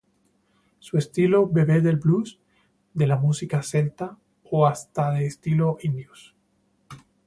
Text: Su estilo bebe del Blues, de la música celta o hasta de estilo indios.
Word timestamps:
Su 0.79 0.97
estilo 0.97 1.45
bebe 1.47 1.79
del 1.79 1.97
Blues, 1.97 2.39
de 2.95 3.05
la 3.05 3.17
música 3.17 3.61
celta 3.61 4.17
o 4.49 4.65
hasta 4.65 5.11
de 5.11 5.27
estilo 5.27 5.77
indios. 5.83 6.35